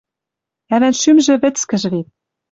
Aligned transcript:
Ӓвӓн 0.75 0.93
шӱмжӹ 1.01 1.33
вӹцкӹж 1.41 1.83
вет. 1.91 2.07